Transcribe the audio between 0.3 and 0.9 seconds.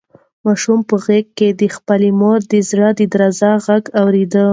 ماشوم